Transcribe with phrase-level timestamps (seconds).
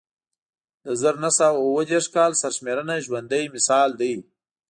[0.85, 4.13] د زر نه سوه اووه دېرش کال سرشمېرنه ژوندی مثال دی